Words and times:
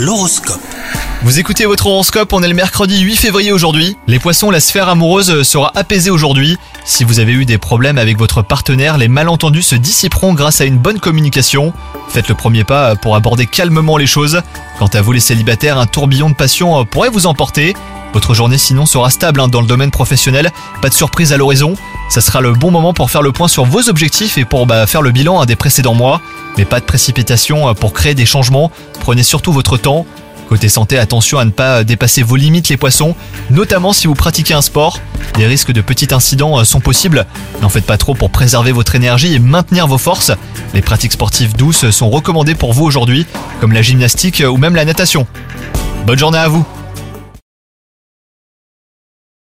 L'horoscope. 0.00 0.62
Vous 1.24 1.40
écoutez 1.40 1.66
votre 1.66 1.86
horoscope, 1.86 2.32
on 2.32 2.42
est 2.42 2.48
le 2.48 2.54
mercredi 2.54 3.00
8 3.00 3.16
février 3.16 3.52
aujourd'hui. 3.52 3.98
Les 4.06 4.18
poissons, 4.18 4.50
la 4.50 4.58
sphère 4.58 4.88
amoureuse 4.88 5.42
sera 5.42 5.70
apaisée 5.74 6.08
aujourd'hui. 6.08 6.56
Si 6.86 7.04
vous 7.04 7.20
avez 7.20 7.32
eu 7.32 7.44
des 7.44 7.58
problèmes 7.58 7.98
avec 7.98 8.16
votre 8.16 8.40
partenaire, 8.40 8.96
les 8.96 9.08
malentendus 9.08 9.60
se 9.60 9.74
dissiperont 9.74 10.32
grâce 10.32 10.62
à 10.62 10.64
une 10.64 10.78
bonne 10.78 11.00
communication. 11.00 11.74
Faites 12.08 12.28
le 12.28 12.34
premier 12.34 12.64
pas 12.64 12.96
pour 12.96 13.14
aborder 13.14 13.44
calmement 13.44 13.98
les 13.98 14.06
choses. 14.06 14.40
Quant 14.78 14.86
à 14.86 15.02
vous 15.02 15.12
les 15.12 15.20
célibataires, 15.20 15.76
un 15.76 15.86
tourbillon 15.86 16.30
de 16.30 16.34
passion 16.34 16.82
pourrait 16.86 17.10
vous 17.10 17.26
emporter. 17.26 17.74
Votre 18.14 18.32
journée 18.32 18.56
sinon 18.56 18.86
sera 18.86 19.10
stable 19.10 19.38
hein, 19.38 19.48
dans 19.48 19.60
le 19.60 19.66
domaine 19.66 19.90
professionnel, 19.90 20.50
pas 20.80 20.88
de 20.88 20.94
surprise 20.94 21.34
à 21.34 21.36
l'horizon. 21.36 21.74
Ça 22.08 22.22
sera 22.22 22.40
le 22.40 22.54
bon 22.54 22.70
moment 22.70 22.94
pour 22.94 23.10
faire 23.10 23.22
le 23.22 23.32
point 23.32 23.48
sur 23.48 23.66
vos 23.66 23.90
objectifs 23.90 24.38
et 24.38 24.46
pour 24.46 24.66
bah, 24.66 24.86
faire 24.86 25.02
le 25.02 25.10
bilan 25.10 25.42
hein, 25.42 25.44
des 25.46 25.56
précédents 25.56 25.94
mois. 25.94 26.22
Mais 26.56 26.64
pas 26.64 26.80
de 26.80 26.84
précipitation 26.84 27.68
euh, 27.68 27.74
pour 27.74 27.92
créer 27.92 28.14
des 28.14 28.26
changements, 28.26 28.70
prenez 29.00 29.22
surtout 29.22 29.52
votre 29.52 29.76
temps. 29.76 30.06
Côté 30.48 30.68
santé, 30.68 30.98
attention 30.98 31.38
à 31.38 31.44
ne 31.44 31.50
pas 31.50 31.84
dépasser 31.84 32.24
vos 32.24 32.34
limites 32.34 32.68
les 32.68 32.76
poissons, 32.76 33.14
notamment 33.50 33.92
si 33.92 34.08
vous 34.08 34.16
pratiquez 34.16 34.52
un 34.52 34.62
sport. 34.62 34.98
Les 35.38 35.46
risques 35.46 35.70
de 35.70 35.80
petits 35.80 36.12
incidents 36.12 36.58
euh, 36.58 36.64
sont 36.64 36.80
possibles. 36.80 37.26
N'en 37.62 37.68
faites 37.68 37.86
pas 37.86 37.98
trop 37.98 38.14
pour 38.14 38.30
préserver 38.30 38.72
votre 38.72 38.94
énergie 38.94 39.34
et 39.34 39.38
maintenir 39.38 39.86
vos 39.86 39.98
forces. 39.98 40.32
Les 40.74 40.82
pratiques 40.82 41.12
sportives 41.12 41.54
douces 41.54 41.90
sont 41.90 42.10
recommandées 42.10 42.54
pour 42.54 42.72
vous 42.72 42.84
aujourd'hui, 42.84 43.26
comme 43.60 43.72
la 43.72 43.82
gymnastique 43.82 44.42
ou 44.48 44.56
même 44.56 44.74
la 44.74 44.84
natation. 44.84 45.26
Bonne 46.06 46.18
journée 46.18 46.38
à 46.38 46.48
vous 46.48 46.66